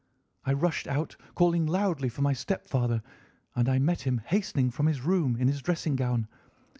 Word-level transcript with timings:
I 0.43 0.53
rushed 0.53 0.87
out, 0.87 1.15
calling 1.35 1.67
loudly 1.67 2.09
for 2.09 2.23
my 2.23 2.33
stepfather, 2.33 3.03
and 3.55 3.69
I 3.69 3.77
met 3.77 4.01
him 4.01 4.19
hastening 4.25 4.71
from 4.71 4.87
his 4.87 5.01
room 5.01 5.35
in 5.35 5.47
his 5.47 5.61
dressing 5.61 5.95
gown. 5.95 6.27